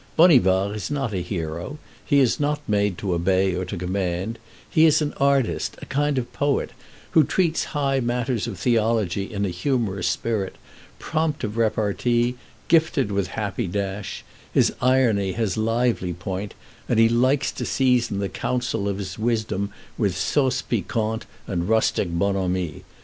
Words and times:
Bonivard 0.17 0.75
is 0.75 0.89
not 0.89 1.13
a 1.13 1.21
hero; 1.21 1.77
he 2.03 2.17
is 2.19 2.39
not 2.39 2.59
made 2.67 2.97
to 2.97 3.13
obey 3.13 3.53
or 3.53 3.63
to 3.65 3.77
command; 3.77 4.39
he 4.67 4.87
is 4.87 4.99
an 4.99 5.13
artist, 5.17 5.77
a 5.79 5.85
kind 5.85 6.17
of 6.17 6.33
poet, 6.33 6.71
who 7.11 7.23
treats 7.23 7.65
high 7.65 7.99
matters 7.99 8.47
of 8.47 8.57
theology 8.57 9.31
in 9.31 9.45
a 9.45 9.49
humorous 9.49 10.07
spirit; 10.07 10.55
prompt 10.97 11.43
of 11.43 11.55
repartee, 11.55 12.35
gifted 12.67 13.11
with 13.11 13.27
happy 13.37 13.67
dash; 13.67 14.25
his 14.51 14.73
irony 14.81 15.33
has 15.33 15.55
lively 15.55 16.13
point, 16.13 16.55
and 16.89 16.97
he 16.97 17.07
likes 17.07 17.51
to 17.51 17.63
season 17.63 18.17
the 18.17 18.27
counsels 18.27 18.89
of 18.89 19.19
wisdom 19.19 19.71
with 19.99 20.17
sauce 20.17 20.63
piquante 20.63 21.27
and 21.45 21.69
rustic 21.69 22.09
bonhomie.... 22.09 22.83